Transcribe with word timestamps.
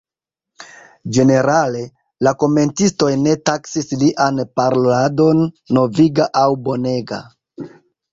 Ĝenerale, 1.15 1.81
la 2.27 2.31
komentistoj 2.43 3.09
ne 3.25 3.35
taksis 3.49 3.91
lian 4.05 4.41
paroladon 4.61 5.43
noviga 5.79 6.27
aŭ 6.43 6.47
bonega. 6.69 7.21